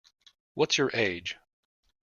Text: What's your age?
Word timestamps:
What's 0.55 0.79
your 0.79 0.89
age? 0.95 1.37